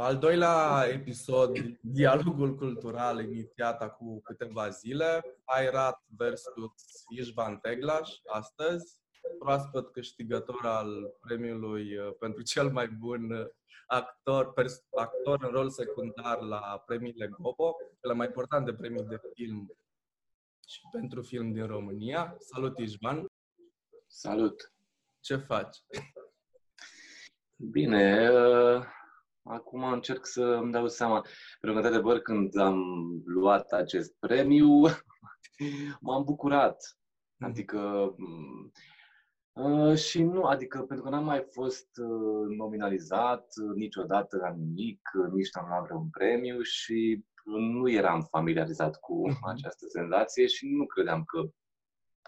[0.00, 9.00] Al doilea episod, dialogul cultural inițiat acum câteva zile, Airat versus Ișvan Teglaș, astăzi,
[9.38, 13.46] proaspăt câștigător al premiului uh, pentru cel mai bun uh,
[13.86, 19.76] actor, pers- actor în rol secundar la premiile Gobo, cele mai importante premii de film
[20.68, 22.36] și pentru film din România.
[22.38, 23.26] Salut, Ișvan!
[24.06, 24.72] Salut!
[25.20, 25.76] Ce faci?
[27.56, 28.98] Bine, uh,
[29.42, 31.24] acum încerc să îmi dau seama.
[31.60, 32.82] Pentru că, de adevăr, când am
[33.24, 34.66] luat acest premiu,
[36.00, 36.98] m-am bucurat.
[37.38, 38.14] Adică
[39.52, 45.00] Uh, și nu, adică pentru că n-am mai fost uh, nominalizat uh, niciodată la nimic,
[45.18, 49.46] uh, nici n-am luat vreun premiu și nu eram familiarizat cu mhm.
[49.48, 51.42] această senzație și nu credeam că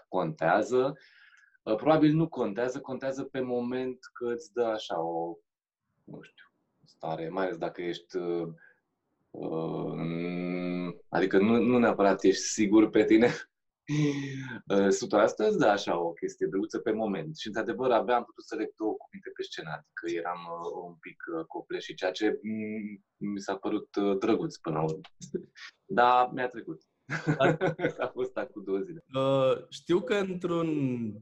[0.07, 0.93] contează.
[1.63, 5.35] Uh, probabil nu contează, contează pe moment că îți dă așa o,
[6.03, 6.45] nu știu,
[6.85, 8.47] stare, mai ales dacă ești uh,
[9.29, 10.63] uh
[11.09, 13.27] adică nu, nu neapărat ești sigur pe tine,
[13.87, 17.37] 100% îți dă așa o chestie drăguță pe moment.
[17.37, 20.95] Și, într-adevăr, abia am putut să leg două cuvinte pe scenă, adică eram uh, un
[20.99, 22.39] pic uh, copleșit, ceea ce
[23.17, 25.01] mi s-a părut uh, drăguț până la urmă.
[25.99, 26.81] Dar mi-a trecut.
[27.97, 29.03] A fost acum două zile.
[29.13, 30.69] Uh, știu că într-un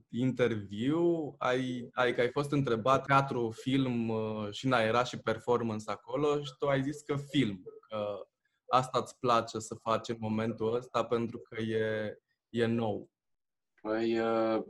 [0.10, 5.92] interviu ai, ai, că ai fost întrebat teatru, film uh, și în era și performance
[5.92, 8.28] acolo și tu ai zis că film, că
[8.68, 12.18] asta îți place să faci în momentul ăsta pentru că e,
[12.50, 13.10] e nou?
[13.82, 14.64] Păi, uh,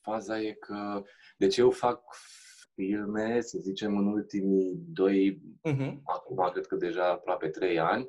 [0.00, 1.02] faza e că...
[1.36, 2.02] Deci eu fac
[2.74, 5.94] filme, să zicem, în ultimii doi, uh-huh.
[6.02, 8.08] acum cred că deja aproape trei ani,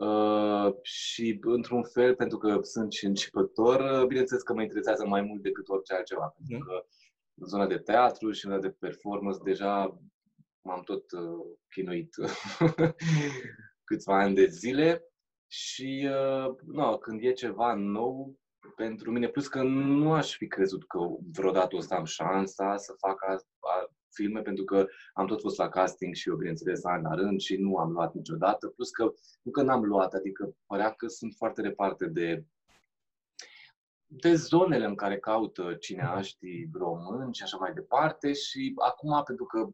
[0.00, 5.20] Uh, și într-un fel, pentru că sunt și începător, uh, bineînțeles că mă interesează mai
[5.20, 6.32] mult decât orice altceva.
[6.32, 6.48] Uh-huh.
[6.48, 6.86] Pentru că
[7.34, 10.00] în zona de teatru și în zona de performance deja
[10.62, 12.14] m-am tot uh, chinuit
[13.88, 15.04] câțiva ani de zile
[15.46, 18.38] și uh, no, când e ceva nou
[18.76, 20.98] pentru mine, plus că nu aș fi crezut că
[21.32, 23.59] vreodată o să am șansa să fac a, a,
[24.20, 27.56] filme, pentru că am tot fost la casting și eu, bineînțeles, ani la rând și
[27.56, 31.62] nu am luat niciodată, plus că nu că n-am luat, adică părea că sunt foarte
[31.62, 32.44] departe de
[34.12, 39.68] de zonele în care caută cineaștii români și așa mai departe și acum, pentru că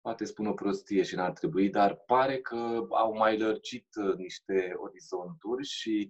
[0.00, 4.72] poate spun o prostie și n-ar trebui, dar pare că au mai lărgit uh, niște
[4.76, 6.08] orizonturi și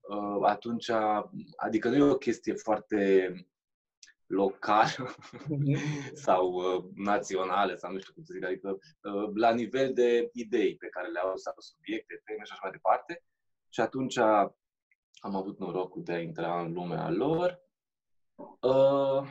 [0.00, 0.90] uh, atunci,
[1.56, 3.32] adică nu e o chestie foarte
[4.28, 5.14] locală
[5.48, 5.76] mhm.
[6.26, 10.76] sau uh, națională sau nu știu cum să zic, adică uh, la nivel de idei
[10.76, 13.24] pe care le au sau subiecte, teme și așa mai departe.
[13.68, 14.16] Și atunci
[15.18, 17.60] am avut norocul de a intra în lumea lor.
[18.60, 19.22] Uh,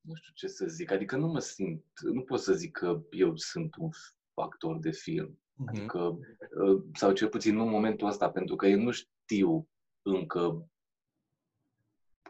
[0.00, 3.36] nu știu ce să zic, adică nu mă simt, nu pot să zic că eu
[3.36, 3.90] sunt un
[4.34, 5.38] actor de film.
[5.38, 5.68] Uh-huh.
[5.68, 6.18] Adică,
[6.64, 9.68] uh, sau cel puțin nu în momentul ăsta, pentru că eu nu știu
[10.02, 10.70] încă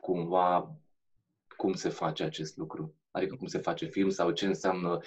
[0.00, 0.79] cumva
[1.60, 2.94] cum se face acest lucru.
[3.10, 4.98] Adică cum se face film sau ce înseamnă...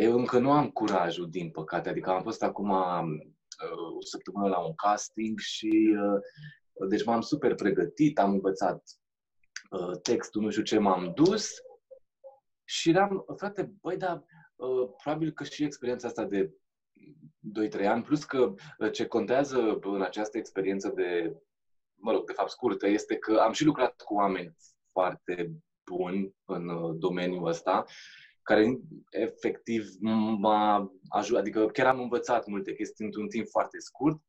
[0.00, 1.88] Eu încă nu am curajul, din păcate.
[1.88, 7.54] Adică am fost acum uh, o săptămână la un casting și uh, deci m-am super
[7.54, 8.82] pregătit, am învățat
[9.74, 11.48] Uh, textul, nu știu ce, m-am dus
[12.64, 14.24] și eram, frate, băi, dar
[14.56, 16.54] uh, probabil că și experiența asta de
[17.82, 21.36] 2-3 ani, plus că uh, ce contează în această experiență de,
[21.94, 24.56] mă rog, de fapt scurtă, este că am și lucrat cu oameni
[24.94, 25.50] foarte
[25.84, 26.68] buni în
[26.98, 27.84] domeniul ăsta,
[28.42, 29.86] care efectiv
[30.38, 34.20] m-a ajutat, adică chiar am învățat multe chestii într-un timp foarte scurt.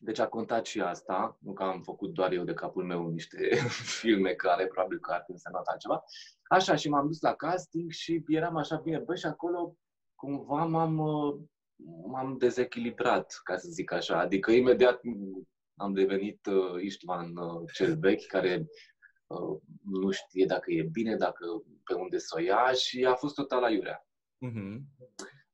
[0.00, 3.38] Deci a contat și asta, nu că am făcut doar eu de capul meu niște
[4.00, 6.04] filme care probabil că ar fi însemnat altceva.
[6.48, 9.76] Așa, și m-am dus la casting și eram așa bine, băi, și acolo
[10.14, 11.40] cumva m-am, uh,
[12.06, 14.18] m-am dezechilibrat, ca să zic așa.
[14.18, 15.00] Adică imediat
[15.78, 18.66] am devenit uh, Istvan uh, cel vechi, care
[19.26, 21.46] uh, nu știe dacă e bine, dacă
[21.84, 24.06] pe unde să o ia și a fost total la iurea.
[24.46, 24.78] Uh-huh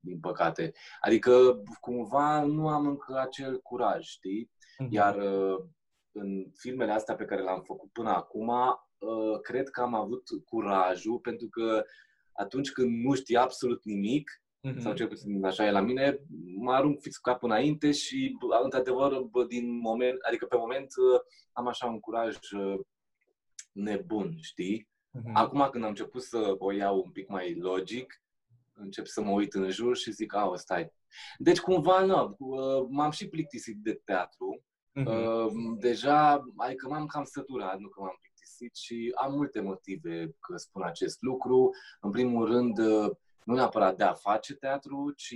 [0.04, 0.72] din păcate.
[1.00, 4.50] Adică, cumva, nu am încă acel curaj, știi?
[4.50, 4.88] Uh-huh.
[4.88, 5.64] Iar uh,
[6.12, 11.18] în filmele astea pe care le-am făcut până acum, uh, cred că am avut curajul,
[11.18, 11.84] pentru că
[12.32, 14.30] atunci când nu știi absolut nimic,
[14.64, 14.78] uh-huh.
[14.78, 16.18] sau cel puțin așa e la mine,
[16.56, 19.12] mă arunc fix capul înainte și, într-adevăr,
[19.48, 21.20] din moment, adică pe moment uh,
[21.52, 22.36] am așa un curaj
[23.72, 24.88] nebun, știi?
[25.18, 25.32] Uh-huh.
[25.32, 28.22] Acum când am început să o iau un pic mai logic,
[28.72, 30.92] încep să mă uit în jur și zic, a, stai.
[31.38, 34.62] Deci cumva, nu, uh, m-am și plictisit de teatru.
[35.00, 35.78] Uh-huh.
[35.78, 40.82] Deja, adică m-am cam săturat, nu că m-am plictisit și am multe motive că spun
[40.82, 41.70] acest lucru.
[42.00, 43.10] În primul rând, uh,
[43.44, 45.34] nu neapărat de a face teatru, ci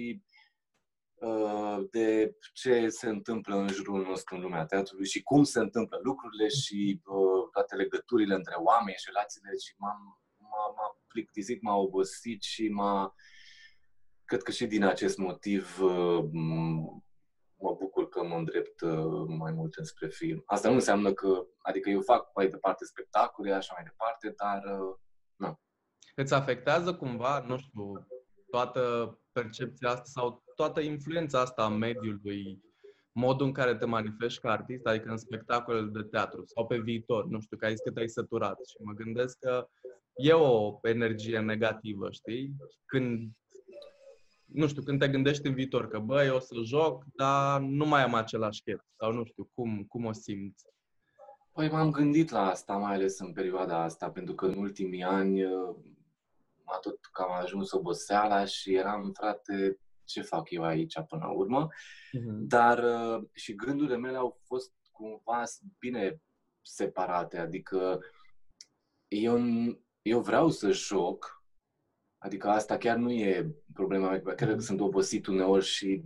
[1.14, 6.00] uh, de ce se întâmplă în jurul nostru în lumea teatrului și cum se întâmplă
[6.02, 11.76] lucrurile și uh, toate legăturile între oameni și relațiile și m-am, m-a, m-a plictisit, m-a
[11.76, 13.14] obosit și m-a...
[14.25, 16.25] Cred că și din acest motiv uh,
[17.60, 18.82] mă bucur că mă îndrept
[19.26, 20.43] mai mult înspre film.
[20.46, 24.62] Asta nu înseamnă că, adică eu fac mai departe spectacole, așa mai departe, dar
[25.37, 25.60] nu.
[26.20, 28.06] Îți afectează cumva, nu știu,
[28.50, 32.62] toată percepția asta sau toată influența asta a mediului,
[33.12, 37.26] modul în care te manifesti ca artist, adică în spectacolele de teatru sau pe viitor,
[37.26, 39.69] nu știu, că ai zis că te-ai săturat și mă gândesc că
[40.15, 42.56] e o energie negativă, știi?
[42.85, 43.31] Când,
[44.44, 48.03] nu știu, când te gândești în viitor că, băi, o să joc, dar nu mai
[48.03, 50.65] am același chef sau nu știu, cum, cum o simți?
[51.53, 55.43] Păi m-am gândit la asta, mai ales în perioada asta, pentru că în ultimii ani
[56.69, 61.69] m-a tot cam ajuns oboseala și eram, frate, ce fac eu aici până la urmă?
[61.69, 62.38] Uh-huh.
[62.41, 65.43] Dar uh, și gândurile mele au fost cumva
[65.79, 66.23] bine
[66.62, 68.00] separate, adică
[69.09, 69.38] eu,
[70.03, 71.44] eu vreau să joc,
[72.19, 74.59] adică asta chiar nu e problema mea, chiar că mhm.
[74.59, 76.03] sunt obosit uneori și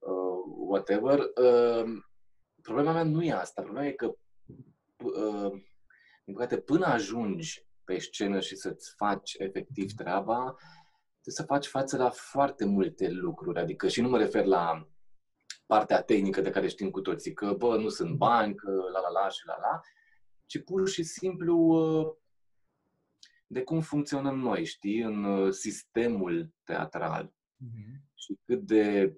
[0.00, 1.18] uh, whatever.
[1.18, 2.02] Uh,
[2.62, 4.14] problema mea nu e asta, problema e că
[5.04, 5.62] uh,
[6.24, 10.56] din păcate, până ajungi pe scenă și să-ți faci efectiv treaba,
[11.20, 13.60] trebuie să faci față la foarte multe lucruri.
[13.60, 14.88] Adică și nu mă refer la
[15.66, 19.20] partea tehnică de care știm cu toții, că bă, nu sunt bani, că la la
[19.20, 19.80] la și la la,
[20.46, 22.14] ci pur și simplu uh,
[23.46, 27.26] de cum funcționăm noi, știi, în uh, sistemul teatral.
[27.28, 28.12] Mm-hmm.
[28.14, 29.16] Și cât de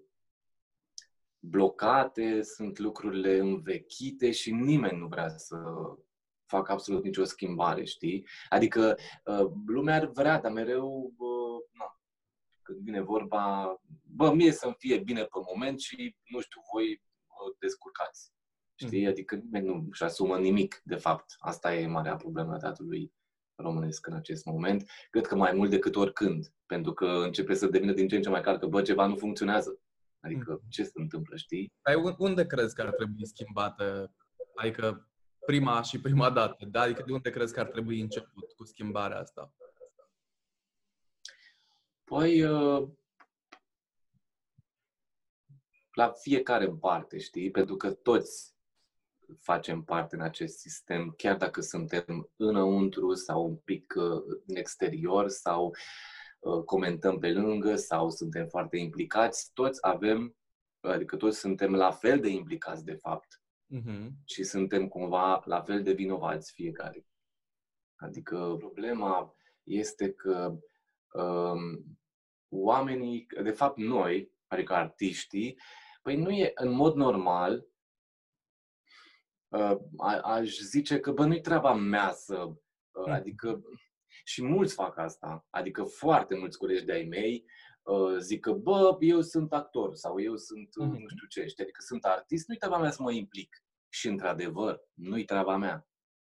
[1.38, 5.56] blocate sunt lucrurile învechite și nimeni nu vrea să
[6.56, 8.26] fac absolut nicio schimbare, știi?
[8.48, 12.00] Adică uh, lumea ar vrea, dar mereu, uh, na,
[12.62, 17.56] când vine vorba, bă, mie să-mi fie bine pe moment și, nu știu, voi uh,
[17.58, 18.32] descurcați.
[18.74, 19.02] Știi?
[19.02, 19.08] Mm.
[19.08, 21.34] Adică nimeni nu își asumă nimic, de fapt.
[21.38, 23.12] Asta e marea problemă a teatrului
[23.56, 24.90] românesc în acest moment.
[25.10, 28.28] Cred că mai mult decât oricând, pentru că începe să devină din ce în ce
[28.28, 29.80] mai clar că, bă, ceva nu funcționează.
[30.20, 30.68] Adică, mm.
[30.68, 31.72] ce se întâmplă, știi?
[31.82, 34.14] Ai unde crezi că ar trebui schimbată?
[34.54, 35.08] Adică,
[35.46, 36.64] prima și prima dată?
[36.64, 36.80] Da?
[36.80, 39.52] Adică de unde crezi că ar trebui început cu schimbarea asta?
[42.04, 42.88] Păi, uh,
[45.92, 47.50] la fiecare în parte, știi?
[47.50, 48.54] Pentru că toți
[49.40, 55.28] facem parte în acest sistem, chiar dacă suntem înăuntru sau un pic uh, în exterior
[55.28, 55.74] sau
[56.38, 60.36] uh, comentăm pe lângă sau suntem foarte implicați, toți avem,
[60.80, 64.08] adică toți suntem la fel de implicați de fapt uh-huh.
[64.24, 67.06] și suntem cumva la fel de vinovați fiecare.
[67.96, 70.58] Adică problema este că
[71.12, 71.98] um,
[72.48, 75.58] oamenii, de fapt noi, adică artiștii,
[76.02, 77.66] păi nu e în mod normal,
[79.48, 82.36] uh, a, aș zice că bă, nu-i treaba mea să,
[82.92, 83.62] uh, adică
[84.24, 87.44] și mulți fac asta, adică foarte mulți colegi de-ai mei
[87.84, 91.62] uh, zic că, bă, eu sunt actor sau eu sunt uh, nu știu ce, știi?
[91.62, 93.64] adică sunt artist, nu-i treaba mea să mă implic.
[93.88, 95.88] Și într-adevăr, nu-i treaba mea.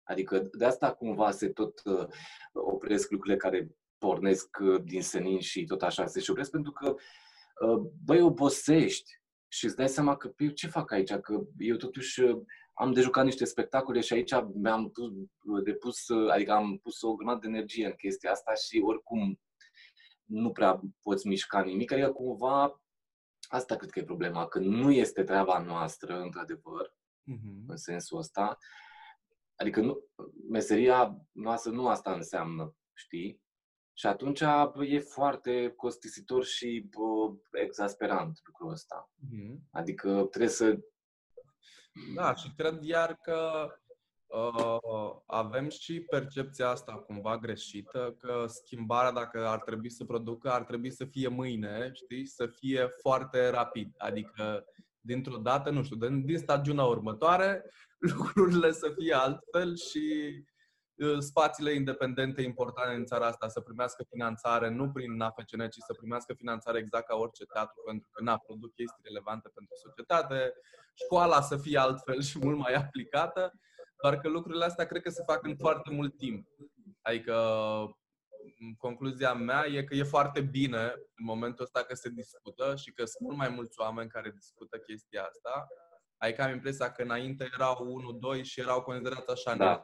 [0.03, 2.07] Adică de asta cumva se tot uh,
[2.51, 6.95] opresc lucrurile care pornesc uh, din senin și tot așa se și opresc, pentru că,
[7.65, 9.11] uh, băi, obosești
[9.47, 12.41] și îți dai seama că eu ce fac aici, că eu totuși uh,
[12.73, 15.09] am de jucat niște spectacole și aici mi-am pus,
[15.63, 19.39] depus, adică am pus o grămadă de energie în chestia asta și oricum
[20.27, 22.81] nu prea poți mișca nimic, adică cumva
[23.47, 27.67] asta cred că e problema, că nu este treaba noastră, într-adevăr, uh-huh.
[27.67, 28.57] în sensul ăsta.
[29.55, 29.99] Adică nu,
[30.49, 33.41] meseria noastră nu asta înseamnă, știi?
[33.93, 34.41] Și atunci
[34.79, 39.11] e foarte costisitor și bă, exasperant lucrul ăsta.
[39.15, 39.69] Mm-hmm.
[39.71, 40.79] Adică trebuie să...
[42.15, 43.67] Da, și cred iar că
[44.25, 45.06] uh,
[45.37, 50.91] avem și percepția asta cumva greșită, că schimbarea, dacă ar trebui să producă, ar trebui
[50.91, 52.25] să fie mâine, știi?
[52.25, 53.93] Să fie foarte rapid.
[53.97, 54.65] Adică,
[54.99, 57.63] dintr-o dată, nu știu, din, din stagiunea următoare,
[58.15, 60.33] lucrurile să fie altfel și
[60.97, 65.93] Uh, spațiile independente importante în țara asta să primească finanțare nu prin AFCN, ci să
[65.93, 70.53] primească finanțare exact ca orice teatru, pentru că n-a produc chestii relevante pentru societate,
[70.93, 73.53] școala să fie altfel și mult mai aplicată,
[74.01, 76.47] doar că lucrurile astea cred că se fac în foarte mult timp.
[77.01, 77.35] Adică
[78.77, 80.83] concluzia mea e că e foarte bine
[81.15, 84.77] în momentul ăsta că se discută și că sunt mult mai mulți oameni care discută
[84.77, 85.67] chestia asta.
[86.17, 89.83] Adică am impresia că înainte erau 1, 2 și erau considerați așa da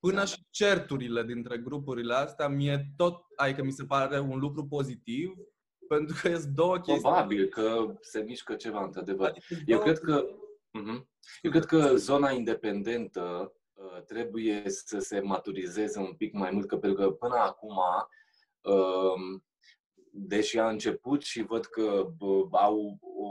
[0.00, 5.32] Până și certurile dintre grupurile astea, mie tot, adică mi se pare un lucru pozitiv,
[5.88, 7.00] pentru că sunt două chestii.
[7.00, 9.28] Probabil că se mișcă ceva, într-adevăr.
[9.28, 10.49] Adică Eu cred că, uh-huh.
[11.42, 16.76] Eu cred că zona independentă uh, trebuie să se maturizeze un pic mai mult, că
[16.78, 17.76] pentru că până acum,
[18.60, 19.40] uh,
[20.12, 23.28] deși a început și văd că uh, au o,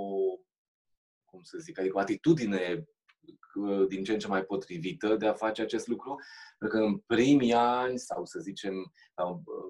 [1.25, 2.87] cum să zic, adică o atitudine
[3.87, 6.15] din ce în ce mai potrivită de a face acest lucru,
[6.57, 8.93] pentru că în primii ani, sau să zicem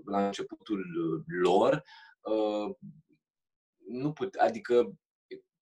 [0.06, 0.86] la începutul
[1.42, 1.84] lor,
[2.22, 2.76] uh,
[3.88, 4.94] nu put, adică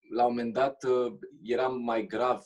[0.10, 2.44] la un moment dat uh, era mai grav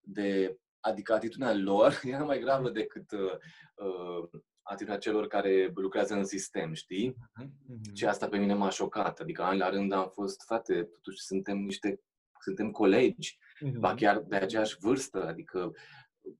[0.00, 4.30] de, adică atitudinea lor era mai gravă decât uh,
[4.62, 7.14] atitudinea celor care lucrează în sistem, știi?
[7.14, 7.92] Uh-huh.
[7.94, 9.20] Și asta pe mine m-a șocat.
[9.20, 12.00] Adică, an la rând am fost, frate, totuși suntem niște,
[12.40, 13.78] suntem colegi, uh-huh.
[13.78, 15.72] ba chiar de aceeași vârstă, adică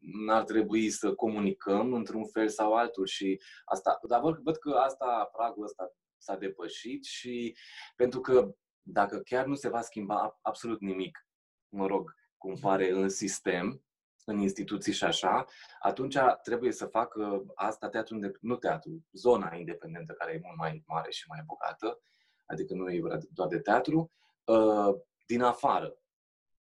[0.00, 5.30] n-ar trebui să comunicăm într-un fel sau altul și asta, dar văd, văd că asta,
[5.32, 7.56] pragul ăsta s-a depășit și
[7.96, 8.54] pentru că
[8.90, 11.26] dacă chiar nu se va schimba absolut nimic,
[11.68, 13.82] mă rog, cum pare în sistem,
[14.24, 15.44] în instituții și așa,
[15.80, 21.10] atunci trebuie să facă asta teatru, nu teatru, zona independentă care e mult mai mare
[21.10, 22.00] și mai bogată,
[22.46, 24.12] adică nu e doar de teatru,
[24.44, 24.94] uh,
[25.26, 25.98] din afară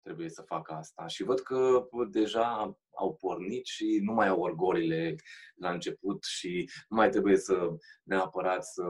[0.03, 1.07] trebuie să facă asta.
[1.07, 5.15] Și văd că deja au pornit și nu mai au orgolile
[5.55, 7.69] la început și nu mai trebuie să
[8.03, 8.83] neapărat să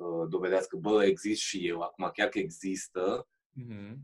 [0.00, 3.28] uh, dovedească, bă, exist și eu, acum chiar că există.
[3.60, 3.96] Mm-hmm.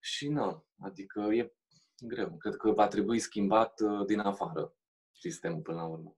[0.00, 1.52] Și nu, adică e
[2.00, 2.36] greu.
[2.36, 4.74] Cred că va trebui schimbat uh, din afară
[5.12, 6.16] sistemul până la urmă.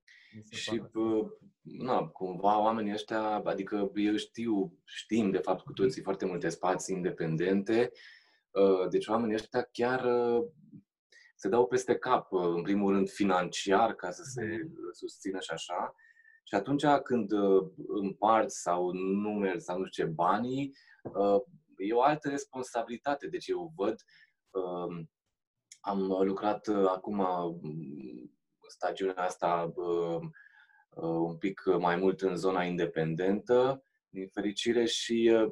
[0.51, 1.27] Și, uh,
[1.61, 6.95] na, cumva oamenii ăștia, adică eu știu, știm de fapt cu toții foarte multe spații
[6.95, 7.91] independente,
[8.51, 10.07] uh, deci oamenii ăștia chiar
[11.43, 14.93] se dau peste cap, în primul rând financiar, ca să se mhm.
[14.93, 15.95] susțină și așa.
[16.43, 17.33] Și atunci când
[17.87, 20.77] împarți sau numeri sau nu știu ce banii,
[21.77, 23.27] e o altă responsabilitate.
[23.27, 24.05] Deci eu văd
[25.83, 27.17] am lucrat uh, acum
[27.63, 30.21] mm, stagiunea asta uh,
[31.01, 35.49] un pic mai mult în zona independentă, din fericire, și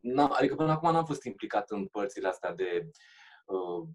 [0.00, 2.90] na, adică până acum n-am fost implicat în părțile astea de
[3.46, 3.88] uh,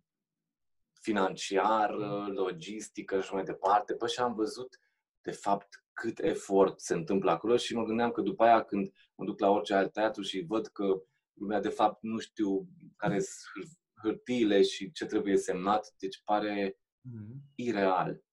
[1.02, 1.96] financiar,
[2.28, 3.94] logistică și mai departe.
[3.94, 4.80] Păi și am văzut,
[5.22, 9.26] de fapt, cât efort se întâmplă acolo și mă gândeam că după aia când mă
[9.26, 11.02] duc la orice alt teatru și văd că
[11.34, 17.56] lumea de fapt nu știu care sunt hârtiile și ce trebuie semnat, deci pare mm-hmm.
[17.56, 18.24] ireal.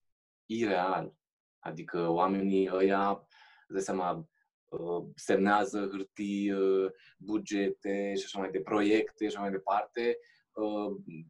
[0.46, 1.14] Ireal.
[1.58, 3.26] Adică oamenii ăia,
[3.68, 4.28] de seama,
[4.64, 10.18] uh, semnează hârtii, uh, bugete și așa mai de proiecte și așa mai departe,
[10.52, 11.20] uh,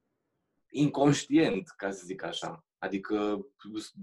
[0.71, 2.66] inconștient, ca să zic așa.
[2.79, 3.47] Adică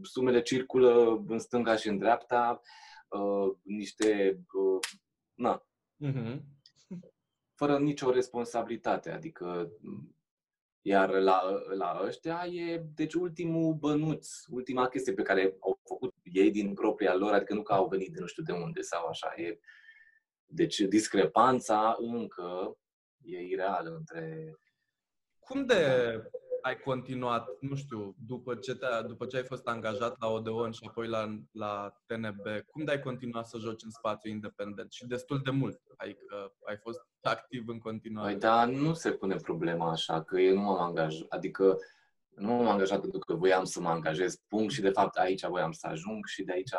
[0.02, 2.62] sumele circulă în stânga și în dreapta,
[3.62, 4.40] niște,
[5.34, 5.68] na,
[6.06, 6.40] mm-hmm.
[7.56, 9.12] fără nicio responsabilitate.
[9.12, 9.72] Adică
[10.86, 11.42] iar la,
[11.76, 17.16] la ăștia e, deci, ultimul bănuț, ultima chestie pe care au făcut ei din propria
[17.16, 19.34] lor, adică nu că au venit de nu știu de unde sau așa.
[19.36, 19.60] E,
[20.46, 22.78] deci, discrepanța încă
[23.22, 24.54] e ireală între...
[25.40, 25.76] Cum de
[26.64, 30.86] ai continuat, nu știu, după ce, te după ce ai fost angajat la Odeon și
[30.88, 34.92] apoi la, la TNB, cum de ai continuat să joci în spațiu independent?
[34.92, 38.32] Și destul de mult, adică ai fost activ în continuare.
[38.32, 41.78] Păi, dar nu se pune problema așa, că eu nu m-am angajat, adică
[42.36, 45.72] nu m-am angajat pentru că voiam să mă angajez, punct, și de fapt aici voiam
[45.72, 46.74] să ajung și de aici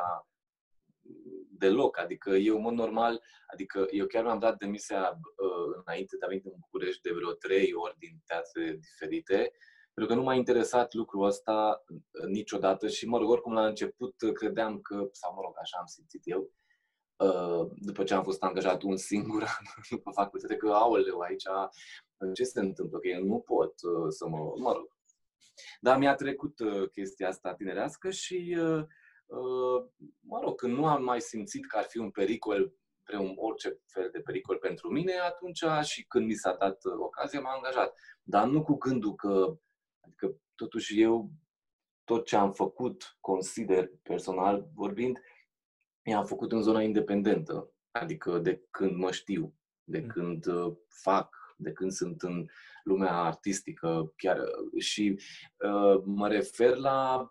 [1.59, 1.99] deloc.
[1.99, 6.29] Adică eu, în mod normal, adică eu chiar mi-am dat demisia uh, înainte de a
[6.29, 9.53] venit în București de vreo trei ori din teatre diferite
[9.95, 14.21] pentru că nu m-a interesat lucrul ăsta uh, niciodată și, mă rog, oricum la început
[14.23, 16.51] uh, credeam că, sau mă rog, așa am simțit eu,
[17.17, 21.45] uh, după ce am fost angajat un singur an după facultate, că, aoleu, aici
[22.35, 22.99] ce se întâmplă?
[22.99, 23.75] Că eu nu pot
[24.09, 24.97] să mă, mă rog.
[25.81, 26.55] Dar mi-a trecut
[26.93, 28.57] chestia asta tinerească și,
[30.21, 32.75] mă rog, când nu am mai simțit că ar fi un pericol
[33.19, 37.55] un orice fel de pericol pentru mine, atunci și când mi s-a dat ocazia, m-am
[37.55, 37.95] angajat.
[38.23, 39.59] Dar nu cu gândul că
[40.05, 41.31] Adică, totuși, eu
[42.05, 45.19] tot ce am făcut, consider personal vorbind,
[46.03, 47.73] i-am făcut în zona independentă.
[47.91, 49.55] Adică de când mă știu,
[49.85, 50.07] de mm.
[50.07, 52.47] când uh, fac, de când sunt în
[52.83, 54.39] lumea artistică chiar
[54.79, 55.21] și
[55.59, 57.29] uh, mă refer la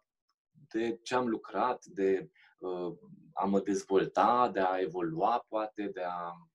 [0.73, 2.97] de ce am lucrat, de uh,
[3.33, 6.47] a mă dezvolta, de a evolua poate, de a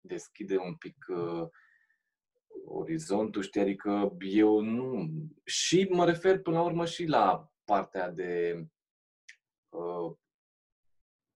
[0.00, 1.48] deschide un pic uh,
[2.64, 5.08] orizontul, știi, adică eu nu...
[5.44, 8.64] Și mă refer până la urmă și la partea de
[9.68, 10.16] uh,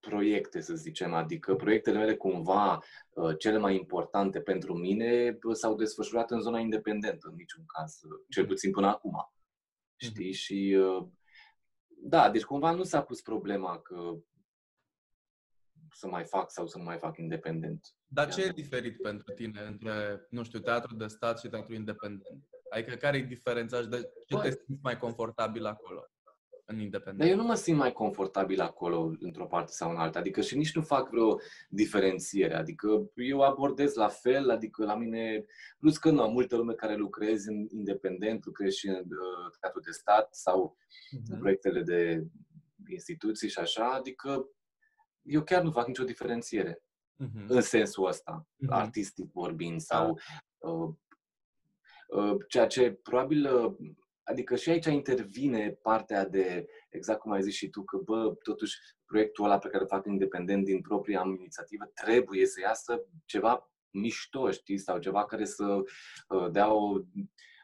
[0.00, 5.74] proiecte, să zicem, adică proiectele mele cumva uh, cele mai importante pentru mine uh, s-au
[5.74, 8.52] desfășurat în zona independentă, în niciun caz, uh, cel mhm.
[8.52, 9.32] puțin până acum.
[10.00, 10.12] Mhm.
[10.12, 10.32] Știi?
[10.32, 10.76] Și
[12.02, 14.16] da, deci cumva nu s-a pus problema că
[15.92, 17.94] să mai fac sau să nu mai fac independent.
[18.06, 22.48] Dar ce e diferit pentru tine între, nu știu, teatru de stat și teatru independent?
[22.70, 26.06] Adică care e diferența și de ce te simți mai confortabil acolo?
[26.70, 27.18] În independent.
[27.18, 30.18] Dar eu nu mă simt mai confortabil acolo, într-o parte sau în alta.
[30.18, 32.54] Adică și nici nu fac vreo diferențiere.
[32.54, 35.44] Adică eu abordez la fel, adică la mine...
[35.78, 39.90] Plus că nu, multă lume care lucrezi în independent, lucrezi și în uh, teatru de
[39.90, 41.26] stat sau uh-huh.
[41.26, 41.38] în mhm.
[41.38, 42.26] proiectele de
[42.88, 44.48] instituții și așa, adică
[45.22, 46.82] eu chiar nu fac nicio diferențiere
[47.24, 47.46] uh-huh.
[47.46, 48.68] în sensul ăsta, uh-huh.
[48.68, 50.18] artistic vorbind sau
[50.58, 50.94] uh,
[52.08, 53.76] uh, ceea ce probabil uh,
[54.22, 58.76] Adică și aici intervine partea de, exact cum ai zis și tu, că bă, totuși
[59.04, 64.50] proiectul ăla pe care îl fac independent din propria inițiativă trebuie să iasă ceva mișto,
[64.50, 65.82] știi, sau ceva care să
[66.28, 66.98] uh, dea o,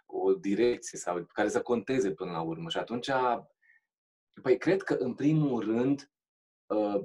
[0.07, 2.69] o direcție sau care să conteze până la urmă.
[2.69, 3.11] Și atunci,
[4.43, 6.11] păi cred că în primul rând
[6.67, 7.01] uh,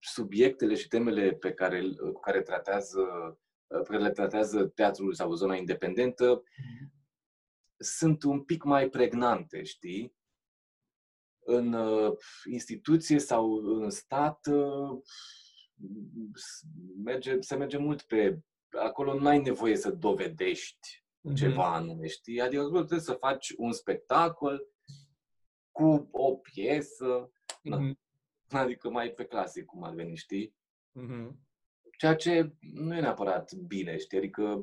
[0.00, 3.00] subiectele și temele pe care, cu care tratează
[3.66, 6.99] pe care le tratează teatrul sau zona independentă mhm
[7.82, 10.14] sunt un pic mai pregnante, știi?
[11.38, 12.12] În uh,
[12.50, 15.02] instituție sau în stat uh,
[17.04, 18.40] merge, se merge mult pe...
[18.78, 21.34] Acolo nu ai nevoie să dovedești mm-hmm.
[21.34, 22.40] ceva anume, știi?
[22.40, 24.68] Adică acolo trebuie să faci un spectacol
[25.70, 27.92] cu o piesă, mm-hmm.
[28.48, 30.54] adică mai pe clasic cum ar veni, știi?
[31.00, 31.28] Mm-hmm.
[31.98, 34.18] Ceea ce nu e neapărat bine, știi?
[34.18, 34.60] Adică,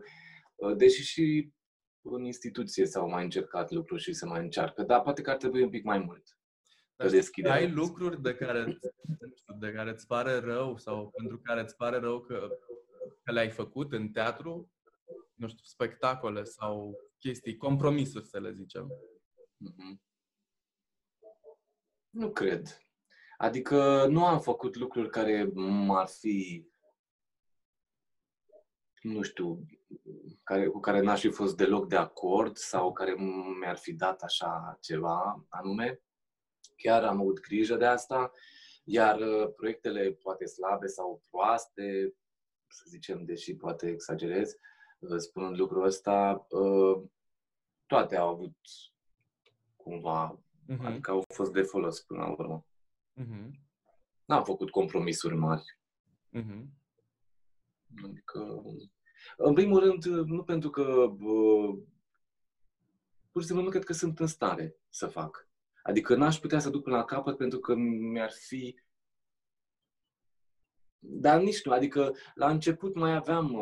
[0.56, 1.52] uh, deși și
[2.02, 5.64] în instituție s-au mai încercat lucruri și se mai încearcă, dar poate că ar trebui
[5.64, 6.38] un pic mai mult.
[6.96, 8.80] Dar ai lucruri de care,
[9.60, 12.50] de care îți pare rău sau pentru care îți pare rău că,
[13.24, 14.72] că le-ai făcut în teatru?
[15.34, 18.92] Nu știu, spectacole sau chestii, compromisuri, să le zicem.
[19.70, 20.06] Mm-hmm.
[22.10, 22.82] Nu cred.
[23.38, 26.67] Adică nu am făcut lucruri care m-ar fi,
[29.08, 29.66] nu știu,
[30.44, 33.16] care, cu care n-aș fi fost deloc de acord sau care
[33.60, 36.02] mi-ar fi dat așa ceva anume.
[36.76, 38.32] Chiar am avut grijă de asta,
[38.84, 42.16] iar uh, proiectele poate slabe sau proaste,
[42.68, 44.56] să zicem, deși poate exagerez,
[45.00, 47.04] uh, spunând lucrul ăsta, uh,
[47.86, 48.58] toate au avut
[49.76, 50.86] cumva, uh-huh.
[50.86, 52.66] adică au fost de folos până la urmă.
[53.22, 53.50] Uh-huh.
[54.26, 55.80] N-am făcut compromisuri mari.
[56.38, 56.66] Uh-huh.
[58.04, 58.62] Adică
[59.38, 60.84] în primul rând, nu pentru că
[63.32, 65.48] pur și simplu nu cred că sunt în stare să fac.
[65.84, 68.80] Adică n-aș putea să duc până la capăt pentru că mi-ar fi...
[71.00, 71.72] Dar nici nu.
[71.72, 73.56] Adică la început mai aveam,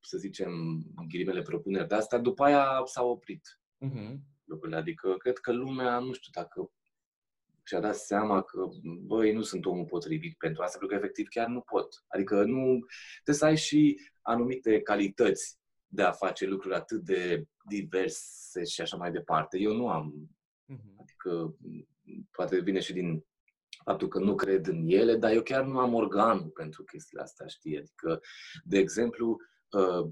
[0.00, 0.50] să zicem,
[0.96, 4.16] în ghilimele propuneri de asta, după aia s-au oprit uh-huh.
[4.44, 4.78] lucrurile.
[4.78, 6.70] Adică cred că lumea, nu știu dacă
[7.62, 11.46] și-a dat seama că, băi, nu sunt omul potrivit pentru asta, pentru că efectiv chiar
[11.46, 12.04] nu pot.
[12.06, 12.78] Adică nu,
[13.14, 18.96] trebuie să ai și anumite calități de a face lucruri atât de diverse și așa
[18.96, 19.58] mai departe.
[19.58, 20.30] Eu nu am.
[20.64, 20.96] Mhm.
[21.00, 21.56] Adică
[22.30, 23.24] poate vine și din
[23.84, 27.46] faptul că nu cred în ele, dar eu chiar nu am organul pentru chestiile astea,
[27.46, 27.78] știi?
[27.78, 28.20] Adică,
[28.64, 29.36] de exemplu,
[29.70, 30.10] uh,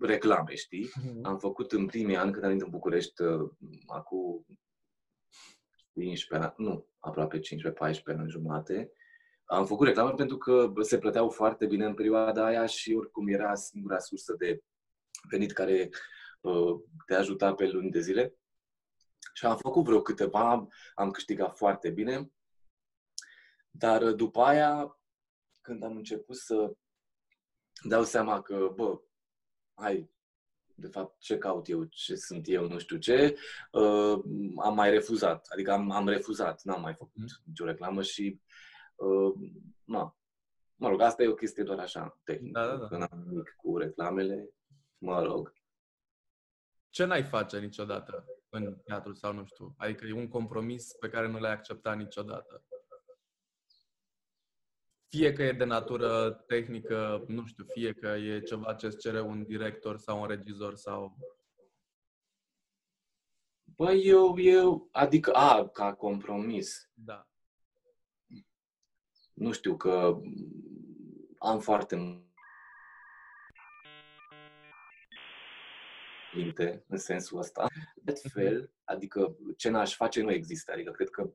[0.00, 0.88] reclame, știi?
[0.88, 1.20] Mm-hmm.
[1.22, 3.50] Am făcut în primii ani, când am venit în București, uh,
[3.86, 4.46] acum
[5.92, 7.40] 15, nu, aproape 15-14
[8.04, 8.90] ani jumate,
[9.46, 13.54] am făcut reclamă pentru că se plăteau foarte bine în perioada aia și oricum era
[13.54, 14.62] singura sursă de
[15.30, 15.90] venit care
[16.40, 18.34] uh, te ajuta pe luni de zile.
[19.34, 22.30] Și am făcut vreo câteva, am câștigat foarte bine.
[23.70, 24.98] Dar uh, după aia,
[25.60, 26.72] când am început să
[27.82, 29.00] dau seama că, bă,
[29.74, 30.10] hai,
[30.74, 33.38] de fapt, ce caut eu, ce sunt eu, nu știu ce,
[33.72, 34.18] uh,
[34.56, 35.46] am mai refuzat.
[35.52, 37.26] Adică am, am refuzat, n-am mai făcut mm.
[37.44, 38.65] nicio reclamă și Uh,
[39.84, 40.16] na.
[40.76, 42.60] Mă rog, asta e o chestie doar așa, tehnică.
[42.60, 42.86] Da, da, da.
[42.86, 44.50] Că n-am nimic cu reclamele,
[44.98, 45.52] mă rog.
[46.88, 49.74] Ce n-ai face niciodată în teatru sau nu știu?
[49.76, 52.64] Adică e un compromis pe care nu l-ai acceptat niciodată.
[55.08, 59.20] Fie că e de natură tehnică, nu știu, fie că e ceva ce îți cere
[59.20, 61.16] un director sau un regizor sau...
[63.64, 66.90] Băi, eu, eu, adică, a, ca compromis.
[66.94, 67.28] Da
[69.36, 70.20] nu știu că
[71.38, 71.96] am foarte
[76.34, 77.66] minte în sensul ăsta.
[77.94, 80.72] De fel, adică ce n-aș face nu există.
[80.72, 81.30] Adică cred că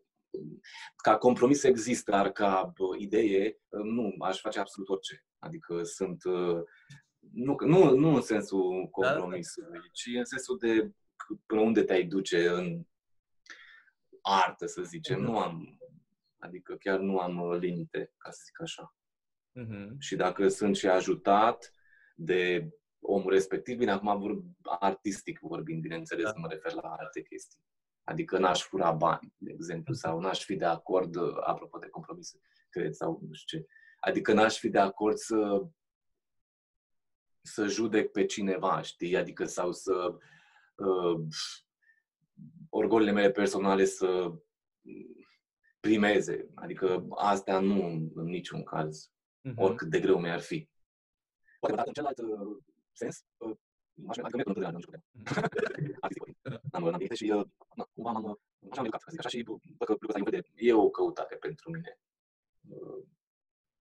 [0.95, 5.25] ca compromis există, dar ca idee, nu, aș face absolut orice.
[5.39, 6.23] Adică sunt,
[7.33, 9.85] nu, nu, nu în sensul compromisului, da?
[9.91, 10.91] ci în sensul de
[11.45, 12.85] până unde te-ai duce în
[14.21, 15.19] artă, să zicem.
[15.19, 15.25] Uh-huh.
[15.25, 15.80] Nu am,
[16.41, 18.95] adică chiar nu am limite, ca să zic așa.
[19.59, 19.97] Uh-huh.
[19.99, 21.73] Și dacă sunt și ajutat
[22.15, 26.33] de omul respectiv, bine, acum vorb, artistic vorbind, bineînțeles, da.
[26.35, 27.59] mă refer la alte chestii.
[28.03, 32.31] Adică n-aș fura bani, de exemplu, sau n-aș fi de acord, apropo de compromis,
[32.69, 33.65] cred, sau nu știu ce.
[33.99, 35.67] Adică n-aș fi de acord să
[37.43, 39.17] să judec pe cineva, știi?
[39.17, 40.17] Adică sau să
[40.75, 41.19] uh,
[42.69, 44.33] orgolile mele personale să
[45.81, 46.49] primeze.
[46.55, 49.55] Adică astea nu în niciun caz, uh-huh.
[49.55, 50.69] oricât de greu mi-ar fi.
[51.59, 52.57] Poate în celălalt uh,
[52.91, 53.55] sens, uh,
[54.07, 55.03] aș adică merg întâlnirea, nu știu
[56.71, 57.45] N-am, n-am și uh,
[57.93, 58.39] cumva m-am,
[58.71, 61.99] așa am educat, așa și văd că lucrul ăsta e, e o căutare pentru mine.
[62.69, 63.03] Uh,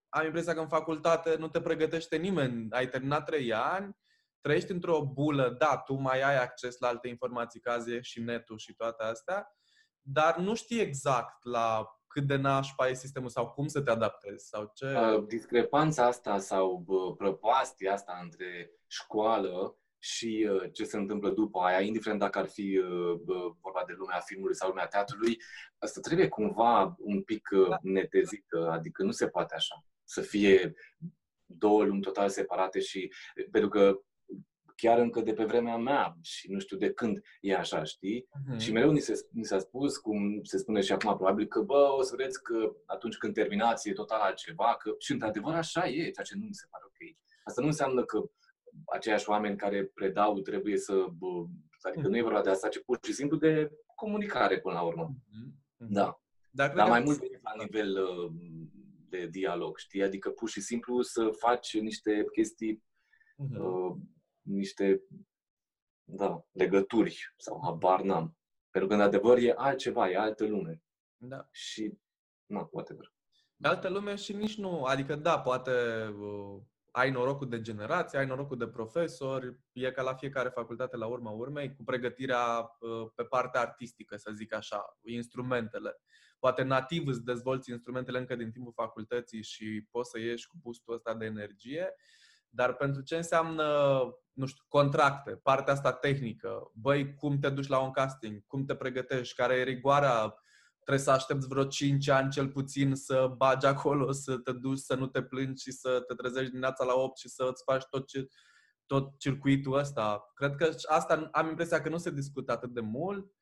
[0.08, 2.70] am impresia că în facultate nu te pregătește nimeni.
[2.70, 3.96] Ai terminat trei ani,
[4.40, 8.74] trăiești într-o bulă, da, tu mai ai acces la alte informații, caze și netul și
[8.74, 9.59] toate astea,
[10.02, 14.48] dar nu știi exact la cât de nașpa e sistemul sau cum să te adaptezi
[14.48, 14.86] sau ce...
[15.26, 16.84] Discrepanța asta sau
[17.18, 22.78] prăpastia asta între școală și uh, ce se întâmplă după aia, indiferent dacă ar fi
[22.78, 23.20] uh,
[23.60, 25.36] vorba de lumea filmului sau lumea teatrului,
[25.78, 27.78] asta trebuie cumva un pic uh, da.
[27.82, 30.74] netezită, adică nu se poate așa, să fie
[31.46, 33.12] două lumi total separate și
[33.50, 34.00] pentru că
[34.80, 38.24] chiar încă de pe vremea mea și nu știu de când e așa, știi?
[38.24, 38.58] Uh-huh.
[38.58, 41.94] Și mereu ni, se, ni s-a spus, cum se spune și acum probabil, că bă,
[41.98, 46.10] o să vedeți că atunci când terminați e total altceva, că și într-adevăr așa e,
[46.10, 47.16] ceea ce nu mi se pare ok.
[47.44, 48.30] Asta nu înseamnă că
[48.92, 51.06] aceiași oameni care predau trebuie să...
[51.18, 51.26] Bă,
[51.82, 52.10] adică uh-huh.
[52.10, 55.14] nu e vorba de asta, ci pur și simplu de comunicare până la urmă.
[55.14, 55.48] Uh-huh.
[55.76, 56.20] Da.
[56.50, 58.32] Dar, Dar mai mult la nivel uh,
[59.08, 60.02] de dialog, știi?
[60.02, 62.82] Adică pur și simplu să faci niște chestii
[63.44, 64.18] uh-huh.
[64.50, 65.02] Uh, niște
[66.04, 68.36] da, legături sau habar n-am.
[68.70, 70.82] Pentru că, în adevăr, e altceva, e altă lume.
[71.16, 71.48] Da.
[71.50, 71.98] Și,
[72.46, 73.12] nu, whatever.
[73.56, 75.70] E altă lume și nici nu, adică da, poate
[76.18, 76.60] uh,
[76.90, 81.30] ai norocul de generație, ai norocul de profesori, e ca la fiecare facultate la urma
[81.30, 85.96] urmei, cu pregătirea uh, pe partea artistică, să zic așa, instrumentele.
[86.38, 90.94] Poate nativ îți dezvolți instrumentele încă din timpul facultății și poți să ieși cu boostul
[90.94, 91.94] ăsta de energie,
[92.50, 93.64] dar pentru ce înseamnă,
[94.32, 98.74] nu știu, contracte, partea asta tehnică, băi, cum te duci la un casting, cum te
[98.74, 100.34] pregătești, care e rigoarea,
[100.84, 104.94] trebuie să aștepți vreo 5 ani cel puțin să bagi acolo, să te duci, să
[104.94, 108.06] nu te plângi și să te trezești dimineața la 8 și să îți faci tot,
[108.06, 108.28] ce,
[108.86, 110.30] tot circuitul ăsta.
[110.34, 113.32] Cred că asta am impresia că nu se discută atât de mult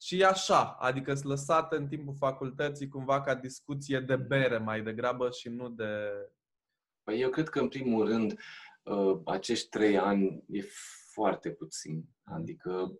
[0.00, 4.82] și e așa, adică sunt lăsată în timpul facultății cumva ca discuție de bere mai
[4.82, 6.10] degrabă și nu de,
[7.06, 8.38] Păi eu cred că, în primul rând,
[8.82, 10.62] uh, acești trei ani e
[11.12, 12.04] foarte puțin.
[12.24, 12.92] Adică,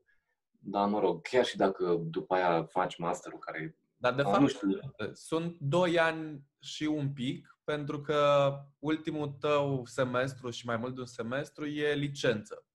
[0.59, 3.77] da, mă rog, chiar și dacă după aia faci masterul care...
[3.97, 4.69] Dar, de fapt, nu știu.
[5.12, 11.01] sunt doi ani și un pic, pentru că ultimul tău semestru și mai mult de
[11.01, 12.66] un semestru e licență.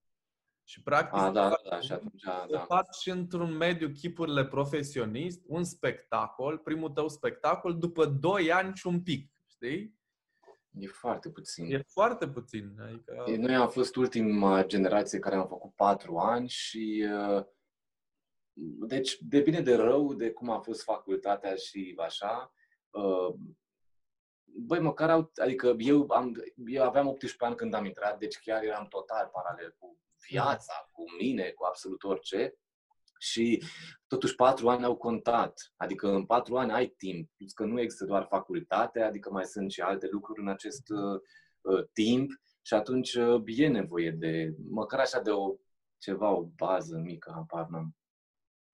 [0.64, 2.58] Și practic A, da, da, și atunci, da.
[2.58, 9.02] faci într-un mediu chipurile profesionist, un spectacol, primul tău spectacol, după doi ani și un
[9.02, 10.00] pic, știi?
[10.78, 11.72] E foarte puțin.
[11.72, 12.76] E foarte puțin.
[12.80, 13.24] Adică...
[13.36, 17.44] Noi am fost ultima generație care am făcut patru ani și uh,
[18.86, 22.54] deci, de bine de rău, de cum a fost facultatea și așa,
[22.90, 23.34] uh,
[24.44, 26.32] băi, măcar au, adică eu, am,
[26.66, 31.04] eu aveam 18 ani când am intrat, deci chiar eram total paralel cu viața, cu
[31.18, 32.54] mine, cu absolut orice.
[33.22, 33.62] Și
[34.06, 35.72] totuși patru ani au contat.
[35.76, 37.30] Adică în patru ani ai timp.
[37.36, 41.20] Plus că nu există doar facultate, adică mai sunt și alte lucruri în acest uh,
[41.60, 42.30] uh timp
[42.62, 45.54] și atunci uh, e nevoie de, măcar așa de o,
[45.98, 47.96] ceva, o bază mică, apar n-am.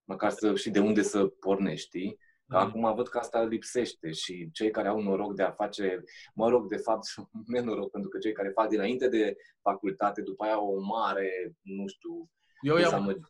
[0.05, 2.19] Măcar să și de unde să pornești, știi?
[2.47, 2.63] Că mm.
[2.63, 6.03] acum văd că asta lipsește și cei care au noroc de a face,
[6.35, 7.07] mă rog, de fapt,
[7.53, 12.31] nenoroc, pentru că cei care fac dinainte de facultate, după aia o mare, nu știu,
[12.61, 13.21] eu i-am,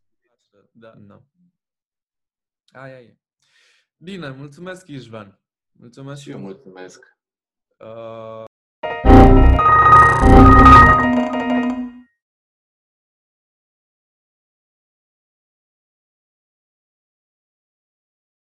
[0.78, 0.94] da.
[0.96, 1.22] da.
[2.72, 3.18] Aia e.
[3.96, 5.40] Bine, mulțumesc, Ișvan.
[5.72, 6.38] Mulțumesc și eu.
[6.38, 7.16] mulțumesc.
[7.78, 8.44] Uh,